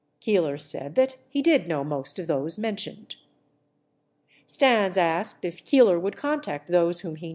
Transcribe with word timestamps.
Keeler 0.19 0.57
said 0.57 0.95
that 0.95 1.17
he 1.29 1.43
did 1.43 1.67
know 1.67 1.83
most 1.83 2.17
of 2.17 2.25
those 2.25 2.57
mentioned. 2.57 3.17
Stans 4.47 4.97
asked 4.97 5.45
if 5.45 5.63
Keeler* 5.63 5.99
would 5.99 6.17
contact 6.17 6.69
those 6.69 7.01
whom 7.01 7.17
he. 7.17 7.29